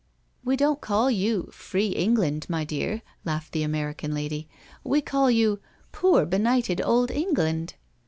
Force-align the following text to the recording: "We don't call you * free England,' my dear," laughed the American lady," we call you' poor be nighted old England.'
"We 0.43 0.57
don't 0.57 0.81
call 0.81 1.11
you 1.11 1.49
* 1.51 1.51
free 1.51 1.89
England,' 1.89 2.47
my 2.49 2.63
dear," 2.63 3.03
laughed 3.23 3.51
the 3.51 3.61
American 3.61 4.15
lady," 4.15 4.49
we 4.83 4.99
call 4.99 5.29
you' 5.29 5.59
poor 5.91 6.25
be 6.25 6.39
nighted 6.39 6.81
old 6.83 7.11
England.' 7.11 7.75